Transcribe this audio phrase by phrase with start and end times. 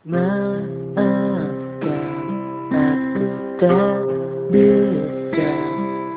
[0.00, 0.96] Maafkan
[2.72, 3.24] aku
[3.60, 4.00] tak
[4.48, 5.52] bisa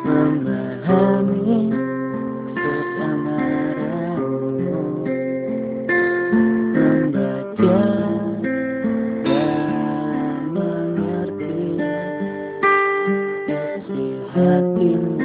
[0.08, 1.68] memahami
[2.48, 4.88] maksud amarahmu
[6.72, 7.84] Membaca
[9.28, 11.76] dan mengerti
[13.52, 15.20] isi hatimu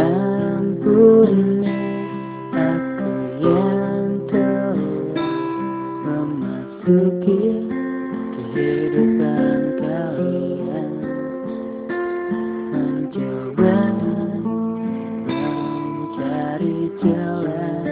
[0.00, 1.81] Ampuni
[6.82, 7.70] memasuki
[8.34, 10.90] kehidupan kalian
[12.74, 13.78] Mencoba
[15.22, 17.86] mencari jalan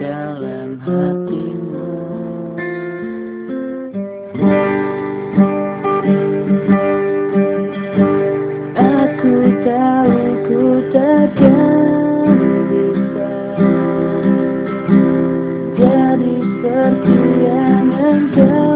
[0.00, 1.92] dalam hatimu.
[8.72, 9.34] Aku
[9.68, 10.16] tahu
[10.48, 10.62] ku
[10.96, 12.40] takkan
[12.72, 13.28] bisa
[15.76, 17.17] Jadi seperti
[18.18, 18.67] under